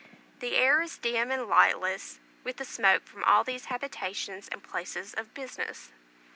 The 0.39 0.55
air 0.55 0.81
is 0.81 0.97
dim 0.97 1.29
and 1.29 1.47
lightless 1.47 2.19
with 2.43 2.57
the 2.57 2.65
smoke 2.65 3.05
from 3.05 3.23
all 3.23 3.43
these 3.43 3.65
habitations 3.65 4.47
and 4.47 4.63
places 4.63 5.13
of 5.13 5.35
business. 5.35 5.91